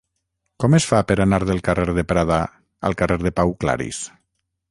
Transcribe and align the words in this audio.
Com 0.61 0.75
es 0.77 0.87
fa 0.91 1.01
per 1.09 1.17
anar 1.25 1.39
del 1.49 1.61
carrer 1.67 1.85
de 1.99 2.05
Prada 2.13 2.39
al 2.89 2.99
carrer 3.03 3.21
de 3.27 3.35
Pau 3.41 3.53
Claris? 3.65 4.01